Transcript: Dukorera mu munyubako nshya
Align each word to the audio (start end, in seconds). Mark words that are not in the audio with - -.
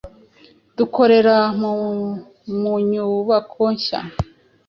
Dukorera 0.77 1.35
mu 1.59 1.71
munyubako 2.61 3.61
nshya 3.75 3.99